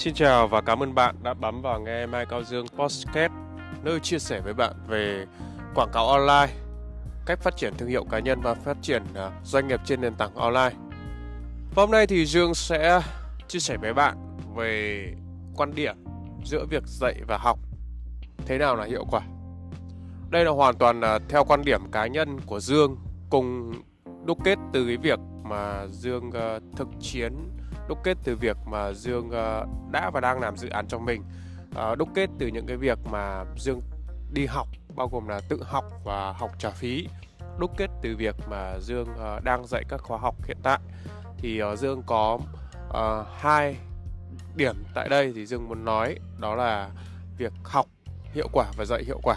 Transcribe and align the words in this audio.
Xin 0.00 0.14
chào 0.14 0.48
và 0.48 0.60
cảm 0.60 0.82
ơn 0.82 0.94
bạn 0.94 1.16
đã 1.22 1.34
bấm 1.34 1.62
vào 1.62 1.80
nghe 1.80 2.06
Mai 2.06 2.26
Cao 2.26 2.42
Dương 2.42 2.66
Podcast, 2.68 3.32
nơi 3.82 4.00
chia 4.00 4.18
sẻ 4.18 4.40
với 4.40 4.54
bạn 4.54 4.72
về 4.88 5.26
quảng 5.74 5.90
cáo 5.92 6.08
online, 6.08 6.52
cách 7.26 7.38
phát 7.42 7.56
triển 7.56 7.74
thương 7.78 7.88
hiệu 7.88 8.04
cá 8.10 8.18
nhân 8.18 8.40
và 8.40 8.54
phát 8.54 8.76
triển 8.82 9.02
à, 9.14 9.30
doanh 9.44 9.68
nghiệp 9.68 9.80
trên 9.84 10.00
nền 10.00 10.14
tảng 10.14 10.34
online. 10.34 10.76
Và 11.74 11.82
hôm 11.82 11.90
nay 11.90 12.06
thì 12.06 12.26
Dương 12.26 12.54
sẽ 12.54 13.00
chia 13.48 13.58
sẻ 13.58 13.76
với 13.76 13.94
bạn 13.94 14.16
về 14.56 15.04
quan 15.56 15.74
điểm 15.74 15.96
giữa 16.44 16.64
việc 16.70 16.82
dạy 16.86 17.14
và 17.28 17.38
học 17.38 17.58
thế 18.46 18.58
nào 18.58 18.76
là 18.76 18.84
hiệu 18.84 19.04
quả. 19.10 19.22
Đây 20.30 20.44
là 20.44 20.50
hoàn 20.50 20.78
toàn 20.78 21.00
là 21.00 21.18
theo 21.28 21.44
quan 21.44 21.62
điểm 21.64 21.90
cá 21.92 22.06
nhân 22.06 22.40
của 22.46 22.60
Dương 22.60 22.96
cùng 23.30 23.72
đúc 24.24 24.38
kết 24.44 24.58
từ 24.72 24.86
cái 24.86 24.96
việc 24.96 25.18
mà 25.44 25.86
Dương 25.90 26.30
à, 26.30 26.58
thực 26.76 26.88
chiến 27.00 27.32
đúc 27.90 27.98
kết 28.04 28.18
từ 28.24 28.36
việc 28.36 28.56
mà 28.66 28.92
Dương 28.92 29.30
ờ, 29.30 29.66
đã 29.90 30.10
và 30.10 30.20
đang 30.20 30.40
làm 30.40 30.56
dự 30.56 30.68
án 30.68 30.88
cho 30.88 30.98
mình. 30.98 31.22
Ờ, 31.74 31.94
đúc 31.94 32.08
kết 32.14 32.30
từ 32.38 32.46
những 32.46 32.66
cái 32.66 32.76
việc 32.76 32.98
mà 33.04 33.44
Dương 33.58 33.80
đi 34.32 34.46
học 34.46 34.68
bao 34.96 35.08
gồm 35.08 35.28
là 35.28 35.40
tự 35.48 35.62
học 35.62 35.84
và 36.04 36.32
học 36.32 36.50
trả 36.58 36.70
phí. 36.70 37.08
Đúc 37.58 37.70
kết 37.76 37.90
từ 38.02 38.16
việc 38.16 38.34
mà 38.50 38.78
Dương 38.80 39.06
ờ, 39.18 39.40
đang 39.40 39.66
dạy 39.66 39.84
các 39.88 40.00
khóa 40.00 40.18
học 40.18 40.34
hiện 40.44 40.56
tại. 40.62 40.78
Thì 41.38 41.60
Dương 41.78 42.02
có 42.06 42.38
hai 43.38 43.76
điểm 44.56 44.76
tại 44.94 45.08
đây 45.08 45.32
thì 45.34 45.46
Dương 45.46 45.68
muốn 45.68 45.84
nói 45.84 46.18
đó 46.38 46.54
là 46.54 46.90
việc 47.38 47.52
học 47.64 47.86
hiệu 48.32 48.48
quả 48.52 48.66
và 48.76 48.84
dạy 48.84 49.02
hiệu 49.04 49.20
quả. 49.22 49.36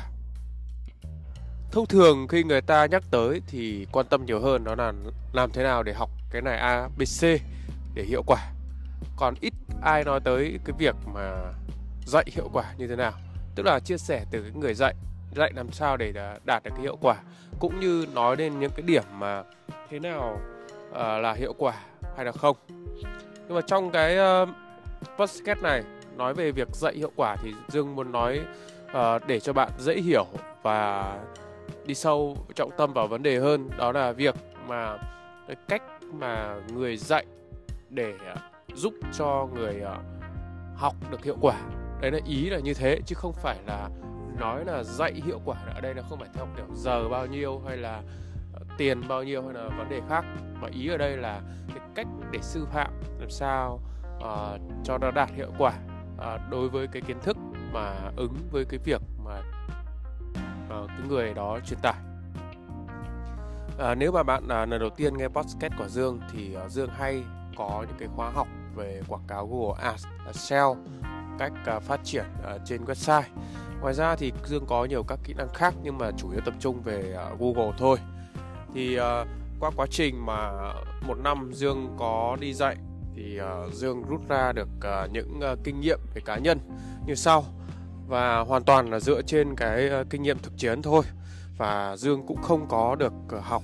Thông 1.72 1.86
thường 1.86 2.28
khi 2.28 2.44
người 2.44 2.62
ta 2.62 2.86
nhắc 2.86 3.04
tới 3.12 3.42
thì 3.48 3.88
quan 3.92 4.06
tâm 4.10 4.26
nhiều 4.26 4.40
hơn 4.40 4.64
đó 4.64 4.76
là 4.76 4.94
làm 5.34 5.52
thế 5.52 5.64
nào 5.64 5.84
để 5.84 5.94
học 5.94 6.10
cái 6.32 6.42
này 6.42 6.58
A, 6.58 6.90
B, 6.98 7.02
C 7.02 7.24
để 7.94 8.04
hiệu 8.04 8.24
quả. 8.28 8.52
Còn 9.18 9.34
ít 9.42 9.54
ai 9.82 10.04
nói 10.04 10.20
tới 10.24 10.60
cái 10.66 10.76
việc 10.78 10.96
mà 11.14 11.54
dạy 12.06 12.26
hiệu 12.28 12.50
quả 12.54 12.74
như 12.78 12.88
thế 12.88 12.96
nào. 12.96 13.12
Tức 13.56 13.64
là 13.66 13.80
chia 13.80 13.98
sẻ 13.98 14.26
từ 14.32 14.42
cái 14.42 14.52
người 14.52 14.74
dạy 14.74 14.94
dạy 15.36 15.52
làm 15.56 15.72
sao 15.72 15.98
để 15.98 16.14
à, 16.16 16.38
đạt 16.46 16.64
được 16.64 16.72
cái 16.76 16.82
hiệu 16.82 16.98
quả. 17.02 17.16
Cũng 17.60 17.80
như 17.80 18.06
nói 18.14 18.36
lên 18.38 18.60
những 18.60 18.72
cái 18.76 18.82
điểm 18.82 19.04
mà 19.14 19.44
thế 19.90 20.00
nào 20.00 20.40
uh, 20.90 20.96
là 20.96 21.34
hiệu 21.34 21.54
quả 21.58 21.74
hay 22.16 22.26
là 22.26 22.32
không. 22.32 22.58
Nhưng 23.48 23.56
mà 23.56 23.62
trong 23.62 23.92
cái 23.92 24.18
uh, 24.44 24.50
podcast 25.18 25.60
này 25.62 25.84
nói 26.18 26.34
về 26.34 26.52
việc 26.52 26.68
dạy 26.76 26.94
hiệu 26.96 27.12
quả 27.16 27.36
thì 27.44 27.54
dương 27.68 27.96
muốn 27.96 28.12
nói 28.12 28.42
uh, 28.92 29.28
để 29.28 29.40
cho 29.40 29.54
bạn 29.54 29.70
dễ 29.80 29.96
hiểu 29.96 30.26
và 30.64 31.14
đi 31.86 31.96
sâu 31.96 32.38
trọng 32.56 32.72
tâm 32.78 32.94
vào 32.94 33.08
vấn 33.08 33.24
đề 33.24 33.40
hơn. 33.40 33.70
Đó 33.78 33.92
là 33.92 34.12
việc 34.12 34.36
mà 34.68 34.98
cái 35.48 35.56
cách 35.68 35.82
mà 36.14 36.56
người 36.74 36.98
dạy 36.98 37.26
để 37.90 38.14
ờ, 38.26 38.36
giúp 38.74 38.94
cho 39.18 39.48
người 39.54 39.80
ờ, 39.80 39.98
học 40.76 40.96
được 41.12 41.24
hiệu 41.24 41.38
quả. 41.42 41.56
Đấy 42.02 42.12
là 42.12 42.20
ý 42.26 42.50
là 42.50 42.60
như 42.60 42.74
thế 42.74 43.00
chứ 43.06 43.16
không 43.16 43.34
phải 43.34 43.58
là 43.68 43.90
nói 44.40 44.66
là 44.66 44.84
dạy 44.84 45.14
hiệu 45.26 45.42
quả 45.46 45.58
ở 45.76 45.82
đây 45.82 45.94
là 45.94 46.04
không 46.10 46.20
phải 46.20 46.30
theo 46.34 46.48
kiểu 46.58 46.66
giờ 46.76 47.10
bao 47.10 47.26
nhiêu 47.26 47.62
hay 47.68 47.78
là 47.78 48.02
ờ, 48.54 48.60
tiền 48.78 49.02
bao 49.08 49.24
nhiêu 49.24 49.44
hay 49.44 49.54
là 49.54 49.70
vấn 49.78 49.90
đề 49.90 50.02
khác 50.10 50.26
mà 50.62 50.68
ý 50.72 50.88
ở 50.88 50.98
đây 50.98 51.18
là 51.18 51.42
cái 51.68 51.88
cách 51.96 52.08
để 52.32 52.40
sư 52.42 52.66
phạm 52.74 52.92
làm 53.20 53.30
sao 53.30 53.80
uh, 54.18 54.62
cho 54.84 54.98
nó 54.98 55.12
đạt 55.12 55.30
hiệu 55.30 55.52
quả 55.58 55.74
uh, 56.16 56.42
đối 56.52 56.70
với 56.70 56.88
cái 56.88 57.02
kiến 57.02 57.18
thức 57.22 57.38
mà 57.74 58.12
ứng 58.16 58.36
với 58.52 58.66
cái 58.66 58.80
việc 58.84 59.02
mà 59.26 59.42
uh, 60.66 60.88
cái 60.88 61.08
người 61.08 61.34
đó 61.34 61.60
truyền 61.66 61.80
tải. 61.82 61.96
À, 63.80 63.96
nếu 63.96 64.12
mà 64.12 64.24
bạn 64.24 64.44
là 64.48 64.66
lần 64.66 64.80
đầu 64.80 64.90
tiên 64.90 65.18
nghe 65.18 65.28
podcast 65.28 65.74
của 65.78 65.88
Dương 65.88 66.20
thì 66.32 66.58
uh, 66.66 66.72
Dương 66.72 66.90
hay 66.90 67.24
có 67.56 67.86
những 67.88 67.98
cái 68.00 68.08
khóa 68.16 68.30
học 68.30 68.48
về 68.76 69.02
quảng 69.08 69.24
cáo 69.28 69.48
Google 69.48 69.84
Ads, 69.84 70.06
à, 70.26 70.34
SEO, 70.34 70.78
cách 71.40 71.54
à, 71.66 71.80
phát 71.80 72.00
triển 72.04 72.26
à, 72.44 72.58
trên 72.66 72.86
website. 72.86 73.24
Ngoài 73.82 73.94
ra 73.94 74.16
thì 74.16 74.32
Dương 74.46 74.66
có 74.68 74.86
nhiều 74.86 75.04
các 75.04 75.20
kỹ 75.24 75.34
năng 75.34 75.54
khác 75.54 75.74
nhưng 75.84 75.98
mà 75.98 76.12
chủ 76.18 76.32
yếu 76.32 76.42
tập 76.46 76.54
trung 76.60 76.82
về 76.82 77.16
Google 77.40 77.72
thôi. 77.78 77.98
Thì 78.74 78.98
qua 79.60 79.72
quá 79.76 79.86
trình 79.90 80.26
mà 80.26 80.52
một 81.08 81.18
năm 81.24 81.52
Dương 81.54 81.96
có 82.00 82.38
đi 82.40 82.54
dạy 82.54 82.78
thì 83.16 83.40
Dương 83.74 84.04
rút 84.10 84.22
ra 84.30 84.52
được 84.52 84.68
những 85.12 85.40
kinh 85.64 85.80
nghiệm 85.80 86.00
về 86.14 86.22
cá 86.26 86.38
nhân 86.38 86.60
như 87.08 87.16
sau 87.16 87.46
và 88.08 88.40
hoàn 88.40 88.64
toàn 88.64 88.90
là 88.90 89.00
dựa 89.00 89.22
trên 89.22 89.56
cái 89.56 89.90
kinh 90.10 90.24
nghiệm 90.24 90.40
thực 90.40 90.58
chiến 90.58 90.82
thôi 90.82 91.04
và 91.58 91.96
Dương 91.98 92.28
cũng 92.28 92.42
không 92.42 92.68
có 92.68 92.96
được 92.96 93.14
học 93.42 93.64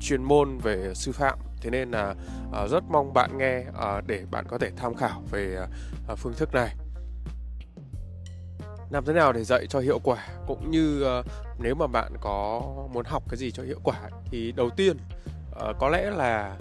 chuyên 0.00 0.22
môn 0.22 0.58
về 0.58 0.92
sư 0.94 1.12
phạm 1.12 1.38
thế 1.64 1.70
nên 1.70 1.90
là 1.90 2.14
uh, 2.64 2.70
rất 2.70 2.84
mong 2.90 3.12
bạn 3.12 3.38
nghe 3.38 3.58
uh, 3.68 4.06
để 4.06 4.24
bạn 4.30 4.44
có 4.48 4.58
thể 4.58 4.70
tham 4.76 4.94
khảo 4.94 5.22
về 5.30 5.56
uh, 6.12 6.18
phương 6.18 6.34
thức 6.34 6.54
này. 6.54 6.76
Làm 8.90 9.04
thế 9.04 9.12
nào 9.12 9.32
để 9.32 9.44
dạy 9.44 9.66
cho 9.66 9.80
hiệu 9.80 9.98
quả 9.98 10.28
cũng 10.46 10.70
như 10.70 11.06
uh, 11.20 11.26
nếu 11.58 11.74
mà 11.74 11.86
bạn 11.86 12.12
có 12.20 12.62
muốn 12.92 13.04
học 13.04 13.22
cái 13.28 13.36
gì 13.36 13.50
cho 13.50 13.62
hiệu 13.62 13.80
quả 13.84 14.00
thì 14.24 14.52
đầu 14.52 14.70
tiên 14.70 14.96
uh, 15.50 15.76
có 15.78 15.88
lẽ 15.88 16.10
là 16.10 16.56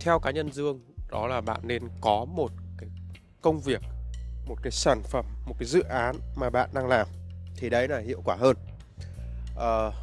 theo 0.00 0.18
cá 0.18 0.30
nhân 0.30 0.52
dương 0.52 0.80
đó 1.10 1.26
là 1.26 1.40
bạn 1.40 1.60
nên 1.62 1.82
có 2.00 2.24
một 2.24 2.50
cái 2.78 2.88
công 3.42 3.60
việc 3.60 3.82
một 4.46 4.56
cái 4.62 4.70
sản 4.70 5.02
phẩm 5.02 5.24
một 5.46 5.54
cái 5.58 5.66
dự 5.66 5.82
án 5.82 6.16
mà 6.36 6.50
bạn 6.50 6.70
đang 6.72 6.86
làm 6.86 7.06
thì 7.56 7.70
đấy 7.70 7.88
là 7.88 7.98
hiệu 7.98 8.22
quả 8.24 8.36
hơn. 8.36 8.56
Uh, 9.56 9.94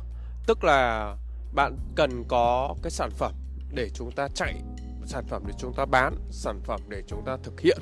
tức 0.47 0.63
là 0.63 1.15
bạn 1.53 1.77
cần 1.95 2.23
có 2.27 2.75
cái 2.83 2.91
sản 2.91 3.09
phẩm 3.11 3.33
để 3.73 3.89
chúng 3.93 4.11
ta 4.11 4.27
chạy 4.35 4.53
sản 5.05 5.23
phẩm 5.27 5.43
để 5.47 5.53
chúng 5.57 5.73
ta 5.73 5.85
bán 5.85 6.15
sản 6.29 6.59
phẩm 6.63 6.81
để 6.89 7.03
chúng 7.07 7.23
ta 7.25 7.37
thực 7.43 7.59
hiện. 7.59 7.77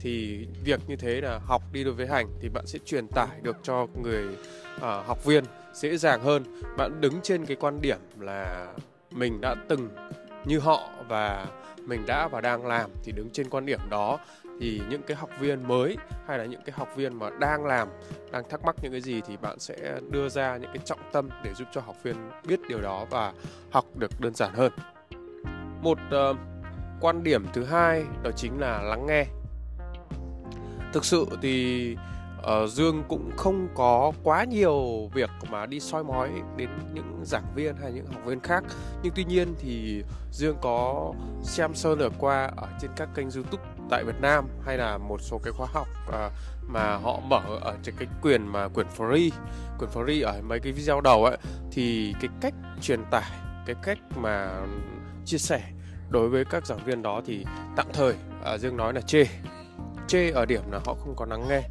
Thì 0.00 0.46
việc 0.64 0.80
như 0.86 0.96
thế 0.96 1.20
là 1.20 1.38
học 1.38 1.62
đi 1.72 1.84
đối 1.84 1.94
với 1.94 2.06
hành 2.06 2.26
thì 2.40 2.48
bạn 2.48 2.66
sẽ 2.66 2.78
truyền 2.84 3.08
tải 3.08 3.40
được 3.42 3.56
cho 3.62 3.86
người 4.02 4.24
uh, 4.76 4.82
học 4.82 5.24
viên 5.24 5.44
dễ 5.72 5.96
dàng 5.96 6.22
hơn. 6.22 6.44
Bạn 6.76 7.00
đứng 7.00 7.20
trên 7.22 7.46
cái 7.46 7.56
quan 7.60 7.80
điểm 7.80 7.98
là 8.18 8.66
mình 9.10 9.40
đã 9.40 9.54
từng 9.68 9.88
như 10.44 10.58
họ 10.58 10.88
và 11.08 11.46
mình 11.86 12.06
đã 12.06 12.28
và 12.28 12.40
đang 12.40 12.66
làm 12.66 12.90
thì 13.02 13.12
đứng 13.12 13.30
trên 13.30 13.50
quan 13.50 13.66
điểm 13.66 13.80
đó. 13.90 14.18
Thì 14.60 14.80
những 14.88 15.02
cái 15.02 15.16
học 15.16 15.30
viên 15.40 15.68
mới 15.68 15.96
hay 16.26 16.38
là 16.38 16.44
những 16.44 16.60
cái 16.64 16.72
học 16.78 16.88
viên 16.96 17.18
mà 17.18 17.30
đang 17.40 17.64
làm 17.64 17.88
đang 18.30 18.48
thắc 18.48 18.64
mắc 18.64 18.76
những 18.82 18.92
cái 18.92 19.00
gì 19.00 19.20
thì 19.26 19.36
bạn 19.36 19.58
sẽ 19.58 20.00
đưa 20.10 20.28
ra 20.28 20.56
những 20.56 20.70
cái 20.74 20.82
trọng 20.84 21.10
tâm 21.12 21.28
để 21.44 21.54
giúp 21.54 21.68
cho 21.72 21.80
học 21.80 21.96
viên 22.02 22.16
biết 22.46 22.60
điều 22.68 22.80
đó 22.80 23.06
và 23.10 23.32
học 23.70 23.84
được 23.96 24.20
đơn 24.20 24.34
giản 24.34 24.54
hơn 24.54 24.72
một 25.82 25.98
uh, 26.30 26.36
quan 27.00 27.22
điểm 27.22 27.46
thứ 27.52 27.64
hai 27.64 28.04
đó 28.22 28.30
chính 28.36 28.60
là 28.60 28.82
lắng 28.82 29.06
nghe. 29.06 29.26
Thực 30.92 31.04
sự 31.04 31.26
thì 31.42 31.96
uh, 32.38 32.70
dương 32.70 33.04
cũng 33.08 33.30
không 33.36 33.68
có 33.74 34.12
quá 34.22 34.44
nhiều 34.44 35.08
việc 35.14 35.30
mà 35.50 35.66
đi 35.66 35.80
soi 35.80 36.04
mói 36.04 36.30
đến 36.56 36.70
những 36.94 37.20
giảng 37.24 37.54
viên 37.54 37.76
hay 37.76 37.92
những 37.92 38.06
học 38.06 38.24
viên 38.24 38.40
khác. 38.40 38.64
Nhưng 39.02 39.12
tuy 39.16 39.24
nhiên 39.24 39.54
thì 39.58 40.04
dương 40.30 40.56
có 40.60 41.12
xem 41.42 41.74
sơ 41.74 41.94
lược 41.94 42.12
qua 42.18 42.50
ở 42.56 42.68
trên 42.80 42.90
các 42.96 43.08
kênh 43.14 43.30
youtube 43.30 43.64
tại 43.90 44.04
việt 44.04 44.20
nam 44.20 44.48
hay 44.64 44.78
là 44.78 44.98
một 44.98 45.20
số 45.20 45.40
cái 45.44 45.52
khóa 45.52 45.66
học 45.72 45.86
uh, 46.08 46.32
mà 46.68 46.96
họ 46.96 47.20
mở 47.28 47.42
ở 47.60 47.76
trên 47.82 47.94
cái 47.98 48.08
quyền 48.22 48.46
mà 48.46 48.68
quyền 48.68 48.86
free 48.96 49.30
quyền 49.78 49.90
free 49.90 50.26
ở 50.26 50.40
mấy 50.42 50.60
cái 50.60 50.72
video 50.72 51.00
đầu 51.00 51.24
ấy 51.24 51.36
thì 51.72 52.14
cái 52.20 52.30
cách 52.40 52.54
truyền 52.80 53.00
tải 53.10 53.30
cái 53.66 53.76
cách 53.82 53.98
mà 54.16 54.60
chia 55.24 55.38
sẻ. 55.38 55.60
Đối 56.10 56.28
với 56.28 56.44
các 56.44 56.66
giảng 56.66 56.84
viên 56.84 57.02
đó 57.02 57.20
thì 57.26 57.44
tạm 57.76 57.86
thời 57.92 58.14
à, 58.44 58.58
dương 58.58 58.76
nói 58.76 58.92
là 58.92 59.00
chê. 59.00 59.24
Chê 60.08 60.30
ở 60.30 60.46
điểm 60.46 60.70
là 60.70 60.80
họ 60.84 60.94
không 60.94 61.14
có 61.16 61.26
lắng 61.26 61.48
nghe 61.48 61.62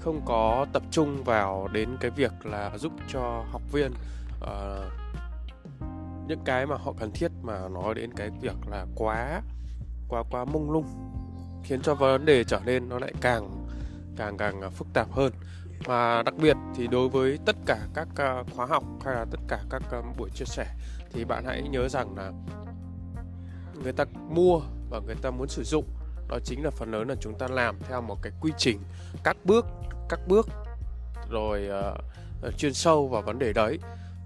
không 0.00 0.20
có 0.24 0.66
tập 0.72 0.82
trung 0.90 1.24
vào 1.24 1.68
đến 1.72 1.96
cái 2.00 2.10
việc 2.10 2.32
là 2.44 2.78
giúp 2.78 2.92
cho 3.08 3.44
học 3.52 3.62
viên 3.72 3.92
uh, 4.40 4.92
những 6.28 6.40
cái 6.44 6.66
mà 6.66 6.76
họ 6.76 6.92
cần 7.00 7.10
thiết 7.14 7.28
mà 7.42 7.68
nói 7.68 7.94
đến 7.94 8.10
cái 8.16 8.30
việc 8.40 8.56
là 8.70 8.86
quá 8.96 9.42
quá 10.08 10.22
quá 10.30 10.44
mông 10.44 10.70
lung 10.70 10.86
khiến 11.64 11.82
cho 11.82 11.94
vấn 11.94 12.24
đề 12.24 12.44
trở 12.44 12.60
nên 12.64 12.88
nó 12.88 12.98
lại 12.98 13.12
càng 13.20 13.66
càng 14.16 14.36
càng 14.36 14.60
à, 14.60 14.68
phức 14.68 14.86
tạp 14.94 15.12
hơn. 15.12 15.32
Và 15.84 16.22
đặc 16.22 16.34
biệt 16.34 16.56
thì 16.76 16.86
đối 16.86 17.08
với 17.08 17.38
tất 17.46 17.56
cả 17.66 17.78
các 17.94 18.08
à, 18.16 18.42
khóa 18.56 18.66
học 18.66 18.84
hay 19.04 19.14
là 19.14 19.24
tất 19.30 19.40
cả 19.48 19.60
các 19.70 19.82
à, 19.92 19.98
buổi 20.18 20.30
chia 20.30 20.44
sẻ 20.44 20.66
thì 21.12 21.24
bạn 21.24 21.44
hãy 21.46 21.62
nhớ 21.62 21.88
rằng 21.88 22.16
là 22.16 22.32
người 23.82 23.92
ta 23.92 24.04
mua 24.28 24.60
và 24.90 25.00
người 25.06 25.14
ta 25.22 25.30
muốn 25.30 25.48
sử 25.48 25.64
dụng 25.64 25.84
đó 26.28 26.38
chính 26.44 26.64
là 26.64 26.70
phần 26.70 26.90
lớn 26.90 27.08
là 27.08 27.14
chúng 27.20 27.38
ta 27.38 27.48
làm 27.48 27.78
theo 27.88 28.00
một 28.00 28.18
cái 28.22 28.32
quy 28.40 28.52
trình 28.58 28.78
các 29.24 29.36
bước 29.44 29.66
các 30.08 30.20
bước 30.26 30.48
rồi 31.30 31.68
uh, 32.48 32.58
chuyên 32.58 32.74
sâu 32.74 33.08
vào 33.08 33.22
vấn 33.22 33.38
đề 33.38 33.52
đấy. 33.52 33.78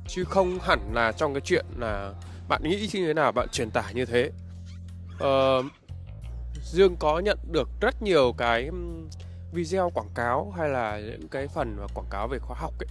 Chứ 0.09 0.25
không 0.25 0.59
hẳn 0.63 0.95
là 0.95 1.13
trong 1.13 1.35
cái 1.35 1.41
chuyện 1.41 1.67
là 1.77 2.13
bạn 2.49 2.63
nghĩ 2.65 2.89
như 2.93 3.07
thế 3.07 3.15
nào 3.15 3.33
bạn 3.33 3.49
truyền 3.53 3.71
tải 3.71 3.95
như 3.95 4.05
thế. 4.05 4.31
Uh, 5.15 5.65
dương 6.63 6.97
có 6.97 7.19
nhận 7.19 7.39
được 7.53 7.69
rất 7.81 8.03
nhiều 8.03 8.35
cái 8.39 8.71
video 9.53 9.91
quảng 9.91 10.11
cáo 10.15 10.53
hay 10.57 10.69
là 10.69 11.01
những 11.01 11.29
cái 11.29 11.49
phần 11.49 11.77
mà 11.81 11.87
quảng 11.95 12.07
cáo 12.11 12.29
về 12.29 12.39
khóa 12.39 12.57
học 12.61 12.75
ấy 12.79 12.89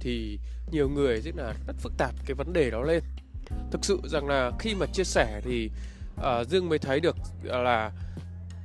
thì 0.00 0.38
nhiều 0.70 0.88
người 0.88 1.20
rất 1.20 1.36
là 1.36 1.54
rất 1.66 1.76
phức 1.78 1.92
tạp 1.98 2.14
cái 2.26 2.34
vấn 2.34 2.52
đề 2.52 2.70
đó 2.70 2.82
lên. 2.82 3.02
Thực 3.70 3.84
sự 3.84 4.00
rằng 4.04 4.28
là 4.28 4.50
khi 4.58 4.74
mà 4.74 4.86
chia 4.92 5.04
sẻ 5.04 5.40
thì 5.44 5.70
uh, 6.18 6.48
dương 6.48 6.68
mới 6.68 6.78
thấy 6.78 7.00
được 7.00 7.16
ờ, 7.48 7.62
là 7.62 7.92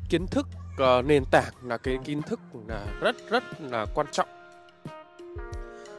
kiến 0.09 0.27
thức 0.27 0.47
uh, 0.73 1.05
nền 1.05 1.23
tảng 1.31 1.53
là 1.63 1.77
cái 1.77 1.97
kiến 2.05 2.21
thức 2.21 2.39
là 2.67 2.85
rất 3.01 3.15
rất 3.29 3.43
là 3.61 3.85
quan 3.93 4.07
trọng. 4.11 4.27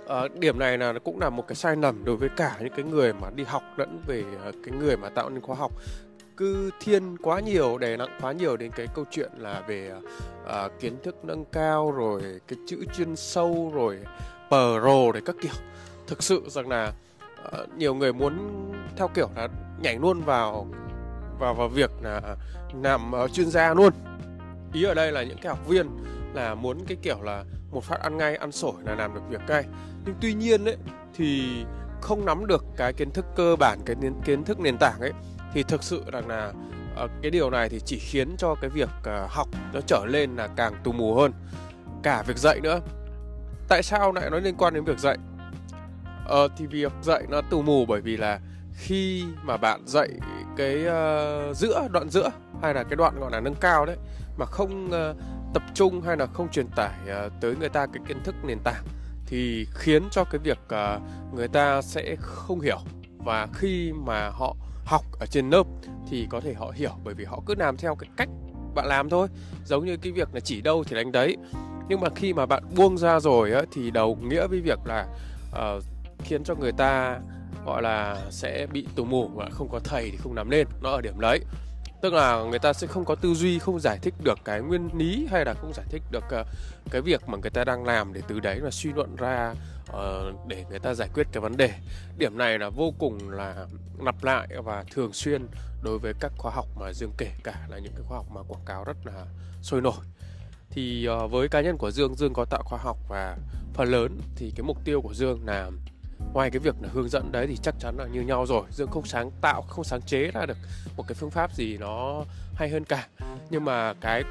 Uh, 0.05 0.39
điểm 0.39 0.59
này 0.59 0.79
là 0.79 0.93
cũng 1.05 1.21
là 1.21 1.31
một 1.31 1.49
cái 1.49 1.57
sai 1.57 1.77
lầm 1.77 2.05
đối 2.05 2.17
với 2.17 2.29
cả 2.37 2.57
những 2.61 2.73
cái 2.77 2.85
người 2.85 3.13
mà 3.13 3.31
đi 3.35 3.45
học 3.45 3.63
lẫn 3.77 4.01
về 4.07 4.25
uh, 4.49 4.55
cái 4.65 4.75
người 4.79 4.97
mà 4.97 5.09
tạo 5.09 5.31
nên 5.31 5.41
khóa 5.41 5.57
học. 5.57 5.73
Cứ 6.37 6.71
thiên 6.81 7.17
quá 7.17 7.41
nhiều 7.41 7.79
đè 7.79 7.97
nặng 7.97 8.19
quá 8.21 8.33
nhiều 8.33 8.57
đến 8.57 8.71
cái 8.77 8.87
câu 8.95 9.05
chuyện 9.11 9.31
là 9.37 9.63
về 9.67 9.93
uh, 10.45 10.81
kiến 10.81 10.97
thức 11.03 11.25
nâng 11.25 11.45
cao 11.45 11.91
rồi 11.91 12.41
cái 12.49 12.59
chữ 12.67 12.85
chuyên 12.97 13.17
sâu 13.17 13.73
rồi 13.75 13.99
pro 14.49 15.13
để 15.15 15.21
các 15.25 15.37
kiểu. 15.43 15.53
Thực 16.07 16.23
sự 16.23 16.43
rằng 16.49 16.69
là 16.69 16.93
uh, 17.47 17.69
nhiều 17.77 17.95
người 17.95 18.13
muốn 18.13 18.39
theo 18.97 19.09
kiểu 19.15 19.29
là 19.37 19.49
nhảy 19.83 19.99
luôn 19.99 20.21
vào 20.21 20.67
vào 21.39 21.55
vào 21.55 21.69
việc 21.69 21.91
là 22.03 22.37
làm 22.83 23.13
chuyên 23.33 23.51
gia 23.51 23.75
luôn. 23.75 23.93
Ý 24.73 24.85
ở 24.85 24.95
đây 24.95 25.13
là 25.13 25.23
những 25.23 25.39
cái 25.43 25.51
học 25.51 25.69
viên 25.69 25.87
là 26.35 26.55
muốn 26.55 26.79
cái 26.87 26.97
kiểu 27.03 27.23
là 27.23 27.45
một 27.71 27.85
phát 27.85 28.01
ăn 28.01 28.17
ngay 28.17 28.37
ăn 28.37 28.53
sổi 28.53 28.75
là 28.85 28.95
làm 28.95 29.15
được 29.15 29.21
việc 29.29 29.41
ngay. 29.49 29.65
Nhưng 30.07 30.15
tuy 30.21 30.35
nhiên 30.35 30.65
ấy 30.65 30.77
thì 31.15 31.45
không 32.01 32.25
nắm 32.25 32.47
được 32.47 32.65
cái 32.77 32.93
kiến 32.93 33.11
thức 33.11 33.25
cơ 33.37 33.57
bản 33.57 33.79
cái 33.87 33.97
kiến 34.25 34.45
thức 34.45 34.61
nền 34.61 34.77
tảng 34.79 35.01
ấy 35.01 35.13
thì 35.53 35.63
thực 35.63 35.83
sự 35.83 36.05
rằng 36.13 36.29
là 36.29 36.53
ờ, 36.97 37.09
cái 37.23 37.31
điều 37.31 37.51
này 37.51 37.69
thì 37.69 37.81
chỉ 37.85 37.99
khiến 37.99 38.35
cho 38.39 38.55
cái 38.61 38.71
việc 38.71 38.89
ờ, 39.05 39.27
học 39.31 39.49
nó 39.73 39.81
trở 39.87 40.07
lên 40.07 40.37
là 40.37 40.49
càng 40.57 40.75
tù 40.85 40.93
mù 40.93 41.15
hơn. 41.15 41.33
Cả 42.03 42.23
việc 42.23 42.39
dạy 42.39 42.61
nữa. 42.61 42.81
Tại 43.69 43.83
sao 43.83 44.13
lại 44.13 44.31
nói 44.31 44.41
liên 44.41 44.55
quan 44.59 44.75
đến 44.75 44.85
việc 44.85 44.99
dạy? 44.99 45.19
Ờ, 46.27 46.49
thì 46.57 46.67
việc 46.67 46.93
dạy 47.03 47.23
nó 47.29 47.41
tù 47.51 47.63
mù 47.63 47.87
bởi 47.87 48.01
vì 48.01 48.17
là 48.17 48.41
khi 48.73 49.25
mà 49.43 49.57
bạn 49.57 49.83
dạy 49.87 50.09
cái 50.57 50.75
uh, 50.77 51.57
giữa 51.57 51.89
đoạn 51.93 52.09
giữa 52.09 52.31
hay 52.63 52.75
là 52.75 52.83
cái 52.83 52.97
đoạn 52.97 53.21
gọi 53.21 53.31
là 53.31 53.41
nâng 53.41 53.55
cao 53.55 53.87
đấy 53.87 53.97
mà 54.37 54.47
không 54.47 54.87
uh, 54.87 55.17
tập 55.55 55.63
trung 55.75 56.01
hay 56.01 56.17
là 56.17 56.27
không 56.27 56.49
truyền 56.51 56.69
tải 56.77 56.95
uh, 57.05 57.33
tới 57.41 57.57
người 57.61 57.69
ta 57.69 57.87
cái 57.87 58.03
kiến 58.09 58.23
thức 58.25 58.35
nền 58.45 58.59
tảng 58.65 58.85
thì 59.27 59.67
khiến 59.75 60.03
cho 60.11 60.25
cái 60.25 60.39
việc 60.39 60.59
uh, 60.67 61.03
người 61.35 61.49
ta 61.49 61.83
sẽ 61.83 62.17
không 62.21 62.61
hiểu. 62.61 62.79
Và 63.19 63.49
khi 63.55 63.93
mà 63.93 64.31
họ 64.31 64.57
học 64.85 65.05
ở 65.21 65.27
trên 65.27 65.51
lớp 65.51 65.67
thì 66.11 66.27
có 66.31 66.41
thể 66.41 66.55
họ 66.55 66.73
hiểu 66.75 66.93
bởi 67.05 67.15
vì 67.15 67.25
họ 67.25 67.43
cứ 67.47 67.55
làm 67.55 67.77
theo 67.77 67.95
cái 67.95 68.11
cách 68.17 68.29
bạn 68.75 68.87
làm 68.87 69.09
thôi. 69.09 69.29
Giống 69.65 69.87
như 69.87 69.97
cái 69.97 70.13
việc 70.13 70.35
là 70.35 70.41
chỉ 70.41 70.61
đâu 70.61 70.85
thì 70.85 70.97
đánh 70.97 71.13
đấy. 71.13 71.37
Nhưng 71.89 72.01
mà 72.01 72.09
khi 72.17 72.33
mà 72.33 72.47
bạn 72.47 72.63
buông 72.77 72.99
ra 72.99 73.21
rồi 73.21 73.53
á, 73.53 73.63
thì 73.73 73.91
đầu 73.91 74.19
nghĩa 74.23 74.47
với 74.47 74.61
việc 74.61 74.79
là 74.85 75.07
uh, 75.51 75.83
khiến 76.19 76.45
cho 76.45 76.55
người 76.55 76.73
ta 76.73 77.21
gọi 77.67 77.83
là 77.83 78.23
sẽ 78.31 78.67
bị 78.73 78.87
tù 78.97 79.05
mù 79.05 79.29
và 79.29 79.49
không 79.53 79.69
có 79.69 79.81
thầy 79.85 80.11
thì 80.11 80.17
không 80.17 80.35
nắm 80.35 80.51
lên, 80.51 80.67
nó 80.83 80.91
ở 80.91 81.01
điểm 81.01 81.21
đấy. 81.21 81.41
Tức 82.03 82.13
là 82.13 82.43
người 82.51 82.59
ta 82.59 82.73
sẽ 82.73 82.87
không 82.87 83.05
có 83.05 83.15
tư 83.15 83.35
duy 83.35 83.59
không 83.59 83.81
giải 83.81 83.99
thích 84.03 84.15
được 84.25 84.39
cái 84.45 84.61
nguyên 84.61 84.89
lý 84.99 85.27
hay 85.31 85.45
là 85.45 85.55
không 85.55 85.73
giải 85.75 85.87
thích 85.91 86.03
được 86.11 86.25
ờ, 86.31 86.45
cái 86.91 87.01
việc 87.01 87.29
mà 87.29 87.39
người 87.39 87.51
ta 87.51 87.65
đang 87.65 87.85
làm 87.85 88.13
để 88.13 88.21
từ 88.29 88.41
đấy 88.41 88.61
là 88.61 88.71
suy 88.71 88.93
luận 88.93 89.17
ra 89.17 89.55
uh, 89.91 90.49
để 90.49 90.65
người 90.71 90.79
ta 90.79 90.95
giải 90.95 91.09
quyết 91.15 91.27
cái 91.33 91.41
vấn 91.41 91.57
đề. 91.57 91.71
Điểm 92.19 92.39
này 92.39 92.59
là 92.59 92.71
vô 92.71 92.93
cùng 92.99 93.31
là 93.31 93.67
lặp 94.05 94.25
lại 94.25 94.49
và 94.65 94.85
thường 94.93 95.13
xuyên 95.13 95.47
đối 95.83 95.99
với 95.99 96.13
các 96.21 96.33
khóa 96.39 96.53
học 96.55 96.67
mà 96.81 96.93
dương 96.93 97.13
kể 97.19 97.31
cả 97.45 97.67
là 97.69 97.79
những 97.79 97.93
cái 97.93 98.03
khóa 98.09 98.19
học 98.19 98.27
mà 98.31 98.41
quảng 98.49 98.65
cáo 98.67 98.85
rất 98.85 98.97
là 99.05 99.27
sôi 99.63 99.81
nổi. 99.81 100.05
Thì 100.71 101.09
uh, 101.25 101.31
với 101.31 101.49
cá 101.49 101.61
nhân 101.61 101.77
của 101.79 101.91
dương 101.91 102.15
dương 102.15 102.33
có 102.35 102.45
tạo 102.45 102.63
khóa 102.65 102.79
học 102.83 102.99
và 103.09 103.37
phần 103.75 103.89
lớn 103.89 104.21
thì 104.37 104.53
cái 104.57 104.63
mục 104.63 104.85
tiêu 104.85 105.01
của 105.01 105.15
dương 105.15 105.41
là 105.47 105.71
ngoài 106.33 106.51
cái 106.51 106.59
việc 106.59 106.75
là 106.83 106.89
hướng 106.93 107.09
dẫn 107.09 107.33
đấy 107.33 107.47
thì 107.47 107.57
chắc 107.63 107.75
chắn 107.81 107.97
là 107.99 108.07
như 108.13 108.21
nhau 108.21 108.47
rồi. 108.47 108.63
Dương 108.71 108.91
không 108.91 109.05
sáng 109.05 109.31
tạo 109.41 109.63
không 109.63 109.85
sáng 109.85 110.03
chế 110.03 110.31
ra 110.35 110.47
được 110.47 110.57
một 110.97 111.05
cái 111.09 111.15
phương 111.15 111.31
pháp 111.31 111.55
gì 111.55 111.79
nó 111.79 112.25
hay 112.55 112.69
hơn 112.69 112.85
cả. 112.85 113.07
Nhưng 113.51 113.65
mà 113.65 113.95
cái 114.01 114.23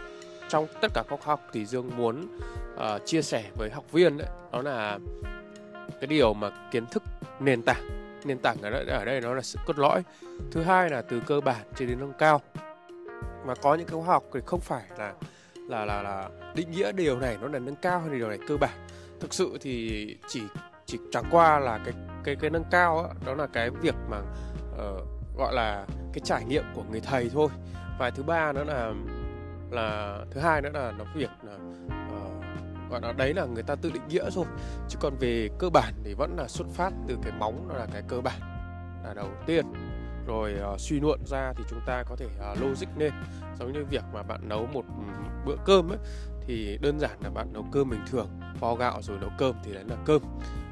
trong 0.50 0.68
tất 0.82 0.92
cả 0.94 1.04
các 1.10 1.24
học 1.24 1.42
thì 1.54 1.66
dương 1.66 1.98
muốn 1.98 2.40
uh, 2.76 3.06
chia 3.06 3.22
sẻ 3.22 3.44
với 3.58 3.70
học 3.70 3.92
viên 3.92 4.18
đấy 4.18 4.28
đó 4.52 4.62
là 4.62 5.00
cái 5.74 6.08
điều 6.08 6.34
mà 6.34 6.50
kiến 6.72 6.86
thức 6.86 7.04
nền 7.40 7.62
tảng. 7.62 7.90
Nền 8.26 8.40
tảng 8.40 8.62
ở 8.62 8.70
đây, 8.70 8.86
ở 8.86 9.06
đây 9.06 9.22
nó 9.22 9.34
là 9.34 9.42
sự 9.42 9.60
cốt 9.66 9.80
lõi. 9.80 10.04
Thứ 10.52 10.64
hai 10.64 10.90
là 10.90 11.02
từ 11.02 11.20
cơ 11.20 11.42
bản 11.42 11.66
cho 11.76 11.86
đến 11.86 12.00
nâng 12.00 12.14
cao. 12.14 12.42
Mà 13.46 13.56
có 13.62 13.76
những 13.76 13.88
cái 13.88 13.96
khóa 13.96 14.06
học 14.06 14.24
thì 14.34 14.40
không 14.46 14.60
phải 14.60 14.84
là 14.98 15.14
là 15.56 15.86
là 15.86 16.02
là 16.02 16.30
định 16.56 16.72
nghĩa 16.72 16.92
điều 16.92 17.20
này 17.20 17.38
nó 17.42 17.48
là 17.48 17.60
nâng 17.60 17.76
cao 17.76 18.00
hay 18.00 18.18
điều 18.18 18.30
này 18.30 18.40
cơ 18.48 18.58
bản. 18.58 18.88
Thực 19.20 19.34
sự 19.34 19.58
thì 19.62 20.18
chỉ 20.28 20.42
chỉ 20.86 21.00
chẳng 21.12 21.26
qua 21.32 21.60
là 21.60 21.80
cái 21.86 21.94
cái 22.24 22.36
cái 22.36 22.50
nâng 22.50 22.64
cao 22.72 23.04
đó, 23.04 23.14
đó 23.26 23.34
là 23.34 23.48
cái 23.54 23.70
việc 23.70 23.96
mà 24.10 24.18
uh, 24.72 25.08
gọi 25.38 25.54
là 25.54 25.86
cái 26.14 26.22
trải 26.24 26.46
nghiệm 26.46 26.64
của 26.76 26.84
người 26.92 27.02
thầy 27.02 27.30
thôi. 27.34 27.50
Và 28.00 28.10
thứ 28.10 28.24
ba 28.24 28.52
nữa 28.52 28.64
là 28.64 28.94
là 29.72 30.20
thứ 30.32 30.40
hai 30.40 30.62
nữa 30.62 30.70
là 30.74 30.92
nó 30.98 31.06
việc 31.16 31.30
là 31.44 31.54
uh, 31.54 32.44
gọi 32.92 33.02
là 33.02 33.12
đấy 33.12 33.34
là 33.34 33.46
người 33.46 33.64
ta 33.64 33.76
tự 33.76 33.92
định 33.92 34.08
nghĩa 34.08 34.30
thôi. 34.36 34.46
Chứ 34.90 34.98
còn 35.02 35.16
về 35.20 35.50
cơ 35.60 35.70
bản 35.70 35.94
thì 36.04 36.14
vẫn 36.14 36.36
là 36.38 36.48
xuất 36.48 36.68
phát 36.74 36.94
từ 37.08 37.18
cái 37.24 37.32
móng 37.40 37.68
đó 37.70 37.76
là 37.76 37.88
cái 37.94 38.04
cơ 38.08 38.22
bản 38.22 38.40
là 39.06 39.14
đầu 39.14 39.30
tiên. 39.46 39.66
Rồi 40.28 40.54
uh, 40.74 40.80
suy 40.80 41.00
luận 41.00 41.20
ra 41.26 41.54
thì 41.58 41.64
chúng 41.70 41.80
ta 41.86 42.04
có 42.10 42.16
thể 42.16 42.26
uh, 42.26 42.62
logic 42.62 42.88
lên. 42.98 43.14
Giống 43.60 43.72
như 43.72 43.86
việc 43.90 44.04
mà 44.14 44.24
bạn 44.24 44.50
nấu 44.50 44.68
một 44.74 44.86
bữa 45.46 45.56
cơm 45.66 45.92
ấy 45.92 46.00
thì 46.48 46.78
đơn 46.82 47.00
giản 47.00 47.18
là 47.24 47.30
bạn 47.30 47.54
nấu 47.54 47.66
cơm 47.72 47.90
bình 47.90 48.02
thường 48.12 48.28
vo 48.60 48.76
gạo 48.76 49.02
rồi 49.02 49.18
nấu 49.22 49.30
cơm 49.38 49.56
thì 49.64 49.74
đấy 49.74 49.84
là 49.88 49.96
cơm 50.06 50.22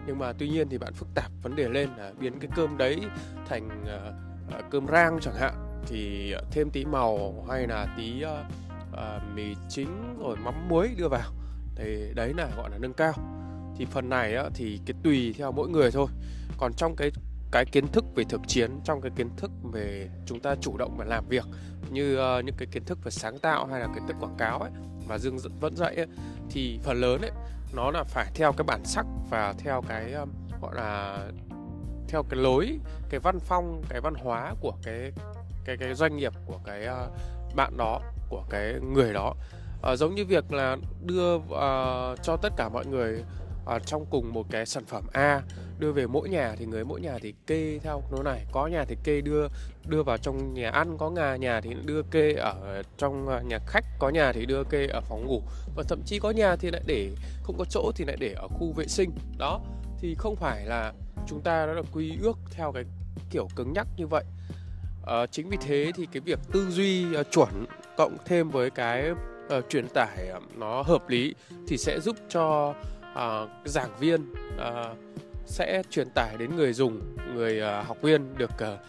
nhưng 0.07 0.19
mà 0.19 0.33
tuy 0.33 0.49
nhiên 0.49 0.69
thì 0.69 0.77
bạn 0.77 0.93
phức 0.93 1.07
tạp 1.15 1.31
vấn 1.41 1.55
đề 1.55 1.69
lên 1.69 1.89
là 1.97 2.11
biến 2.19 2.39
cái 2.39 2.49
cơm 2.55 2.77
đấy 2.77 3.01
thành 3.49 3.85
uh, 4.47 4.71
cơm 4.71 4.87
rang 4.87 5.19
chẳng 5.21 5.35
hạn 5.35 5.83
thì 5.87 6.33
thêm 6.51 6.69
tí 6.69 6.85
màu 6.85 7.45
hay 7.49 7.67
là 7.67 7.95
tí 7.97 8.23
uh, 8.23 8.45
uh, 8.91 9.35
mì 9.35 9.55
chính 9.69 10.17
rồi 10.19 10.37
mắm 10.37 10.69
muối 10.69 10.95
đưa 10.97 11.07
vào 11.07 11.31
thì 11.75 12.11
đấy 12.15 12.33
là 12.37 12.49
gọi 12.57 12.69
là 12.69 12.77
nâng 12.77 12.93
cao. 12.93 13.13
Thì 13.77 13.85
phần 13.85 14.09
này 14.09 14.35
á, 14.35 14.43
thì 14.53 14.79
cái 14.85 14.95
tùy 15.03 15.35
theo 15.37 15.51
mỗi 15.51 15.69
người 15.69 15.91
thôi. 15.91 16.07
Còn 16.57 16.73
trong 16.73 16.95
cái 16.95 17.11
cái 17.51 17.65
kiến 17.65 17.87
thức 17.87 18.05
về 18.15 18.23
thực 18.23 18.41
chiến 18.47 18.71
trong 18.83 19.01
cái 19.01 19.11
kiến 19.15 19.29
thức 19.37 19.51
về 19.73 20.09
chúng 20.25 20.39
ta 20.39 20.55
chủ 20.61 20.77
động 20.77 20.95
và 20.97 21.05
làm 21.05 21.25
việc 21.29 21.45
như 21.89 22.19
uh, 22.19 22.45
những 22.45 22.55
cái 22.57 22.67
kiến 22.71 22.85
thức 22.85 23.03
về 23.03 23.11
sáng 23.11 23.39
tạo 23.39 23.65
hay 23.65 23.79
là 23.79 23.87
kiến 23.95 24.07
thức 24.07 24.15
quảng 24.19 24.35
cáo 24.37 24.59
ấy 24.59 24.71
mà 25.07 25.17
dương 25.17 25.37
vẫn 25.59 25.75
dạy 25.75 25.95
ấy, 25.95 26.07
thì 26.49 26.79
phần 26.83 26.97
lớn 26.97 27.21
ấy 27.21 27.31
nó 27.73 27.91
là 27.91 28.03
phải 28.03 28.31
theo 28.35 28.53
cái 28.53 28.63
bản 28.63 28.85
sắc 28.85 29.05
và 29.29 29.53
theo 29.57 29.81
cái 29.87 30.13
um, 30.13 30.29
gọi 30.61 30.75
là 30.75 31.19
theo 32.07 32.23
cái 32.29 32.39
lối 32.39 32.79
cái 33.09 33.19
văn 33.19 33.39
phong 33.39 33.81
cái 33.89 34.01
văn 34.01 34.13
hóa 34.13 34.53
của 34.61 34.73
cái 34.83 35.11
cái 35.65 35.77
cái 35.77 35.93
doanh 35.93 36.17
nghiệp 36.17 36.33
của 36.45 36.59
cái 36.65 36.87
uh, 36.87 37.55
bạn 37.55 37.77
đó 37.77 38.01
của 38.29 38.43
cái 38.49 38.73
người 38.93 39.13
đó. 39.13 39.33
Uh, 39.91 39.97
giống 39.97 40.15
như 40.15 40.25
việc 40.25 40.53
là 40.53 40.77
đưa 41.05 41.35
uh, 41.35 41.43
cho 42.23 42.37
tất 42.41 42.53
cả 42.57 42.69
mọi 42.69 42.85
người 42.85 43.23
uh, 43.75 43.85
trong 43.85 44.05
cùng 44.09 44.33
một 44.33 44.45
cái 44.51 44.65
sản 44.65 44.85
phẩm 44.85 45.03
A 45.13 45.41
đưa 45.79 45.91
về 45.91 46.07
mỗi 46.07 46.29
nhà 46.29 46.55
thì 46.57 46.65
người 46.65 46.85
mỗi 46.85 47.01
nhà 47.01 47.17
thì 47.21 47.33
kê 47.47 47.79
theo 47.83 48.03
nó 48.11 48.23
này. 48.23 48.45
Có 48.51 48.67
nhà 48.67 48.85
thì 48.87 48.95
kê 49.03 49.21
đưa 49.21 49.47
đưa 49.87 50.03
vào 50.03 50.17
trong 50.17 50.53
nhà 50.53 50.69
ăn 50.69 50.97
có 50.97 51.09
nhà 51.09 51.35
nhà 51.35 51.61
thì 51.61 51.69
đưa 51.85 52.01
kê 52.11 52.33
ở 52.33 52.83
trong 52.97 53.27
ờ, 53.27 53.41
nhà 53.41 53.59
khách 53.67 53.85
có 53.99 54.09
nhà 54.09 54.31
thì 54.33 54.45
đưa 54.45 54.63
kê 54.63 54.87
ở 54.87 55.01
phòng 55.01 55.25
ngủ. 55.25 55.41
Và 55.75 55.83
thậm 55.87 56.01
chí 56.05 56.19
có 56.19 56.31
nhà 56.31 56.55
thì 56.55 56.71
lại 56.71 56.81
để 56.85 57.09
không 57.43 57.55
có 57.57 57.65
chỗ 57.65 57.91
thì 57.95 58.05
lại 58.05 58.17
để 58.19 58.33
ở 58.33 58.47
khu 58.47 58.73
vệ 58.75 58.87
sinh. 58.87 59.11
Đó 59.37 59.61
thì 59.99 60.15
không 60.17 60.35
phải 60.35 60.65
là 60.65 60.93
chúng 61.27 61.41
ta 61.41 61.65
đã 61.65 61.73
được 61.73 61.85
quy 61.93 62.17
ước 62.21 62.37
theo 62.51 62.71
cái 62.71 62.83
kiểu 63.31 63.47
cứng 63.55 63.73
nhắc 63.73 63.87
như 63.97 64.07
vậy. 64.07 64.23
À, 65.05 65.25
chính 65.31 65.49
vì 65.49 65.57
thế 65.61 65.91
thì 65.95 66.07
cái 66.13 66.21
việc 66.21 66.39
tư 66.51 66.69
duy 66.69 67.05
uh, 67.19 67.27
chuẩn 67.31 67.65
cộng 67.97 68.17
thêm 68.25 68.49
với 68.49 68.69
cái 68.69 69.11
uh, 69.11 69.65
truyền 69.69 69.87
tải 69.93 70.31
uh, 70.37 70.57
nó 70.57 70.81
hợp 70.81 71.09
lý 71.09 71.35
thì 71.67 71.77
sẽ 71.77 71.99
giúp 71.99 72.15
cho 72.29 72.73
uh, 73.13 73.49
giảng 73.65 73.91
viên 73.99 74.33
uh, 74.55 74.97
sẽ 75.45 75.83
truyền 75.89 76.09
tải 76.09 76.37
đến 76.37 76.55
người 76.55 76.73
dùng 76.73 77.01
người 77.35 77.61
uh, 77.61 77.87
học 77.87 77.97
viên 78.01 78.37
được 78.37 78.51
uh, 78.51 78.79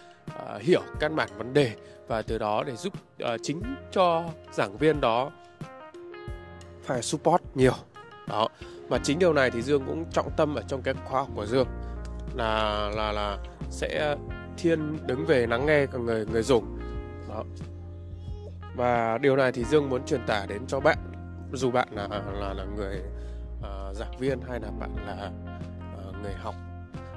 uh, 0.57 0.63
hiểu 0.63 0.83
căn 1.01 1.17
bản 1.17 1.29
vấn 1.37 1.55
đề 1.55 1.73
và 2.09 2.23
từ 2.23 2.39
đó 2.39 2.65
để 2.67 2.77
giúp 2.77 2.93
uh, 3.25 3.41
chính 3.43 3.63
cho 3.93 4.25
giảng 4.53 4.77
viên 4.77 5.01
đó 5.01 5.31
phải 6.83 7.03
support 7.03 7.43
nhiều. 7.55 7.75
Đó 8.29 8.49
và 8.89 8.99
chính 9.03 9.19
điều 9.19 9.33
này 9.33 9.51
thì 9.51 9.63
Dương 9.63 9.85
cũng 9.87 10.05
trọng 10.11 10.31
tâm 10.37 10.55
ở 10.55 10.63
trong 10.69 10.83
cái 10.83 10.95
khóa 11.05 11.21
học 11.21 11.29
của 11.35 11.47
Dương 11.47 11.69
là 12.35 12.91
là 12.97 13.13
là 13.13 13.39
sẽ 13.71 14.17
thiên 14.57 15.07
đứng 15.07 15.27
về 15.27 15.47
lắng 15.47 15.67
nghe 15.67 15.87
của 15.87 15.99
người 15.99 16.27
người 16.27 16.43
dùng. 16.43 16.79
Đó. 17.29 17.45
Và 18.77 19.19
điều 19.19 19.37
này 19.37 19.53
thì 19.53 19.65
Dương 19.65 19.91
muốn 19.91 20.07
truyền 20.07 20.27
tải 20.27 20.47
đến 20.47 20.67
cho 20.67 20.81
bạn 20.81 20.99
dù 21.53 21.71
bạn 21.71 21.89
là 21.91 22.09
là 22.41 22.55
là 22.55 22.65
người 22.77 23.03
giảng 24.03 24.19
viên 24.19 24.41
hay 24.49 24.61
là 24.61 24.71
bạn 24.81 24.97
là 25.07 25.31
ờ, 25.97 26.13
người 26.23 26.35
học. 26.35 26.55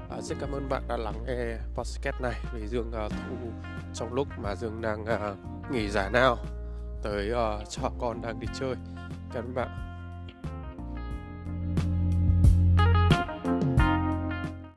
À, 0.09 0.21
rất 0.21 0.35
cảm 0.41 0.51
ơn 0.51 0.69
bạn 0.69 0.83
đã 0.87 0.97
lắng 0.97 1.23
nghe 1.27 1.57
podcast 1.75 2.21
này 2.21 2.33
vì 2.53 2.67
dương 2.67 2.91
uh, 3.05 3.11
thu 3.11 3.35
trong 3.93 4.13
lúc 4.13 4.27
mà 4.37 4.55
dương 4.55 4.81
đang 4.81 5.01
uh, 5.03 5.71
nghỉ 5.71 5.89
giải 5.89 6.09
nào 6.09 6.37
tới 7.03 7.31
uh, 7.31 7.69
cho 7.69 7.91
con 7.99 8.21
đang 8.21 8.39
đi 8.39 8.47
chơi. 8.59 8.75
Cảm 9.33 9.43
ơn 9.45 9.55
bạn. 9.55 9.94